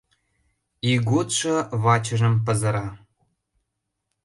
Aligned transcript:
Ийготшо 0.91 1.55
вачыжым 1.83 2.33
пызыра. 2.45 2.87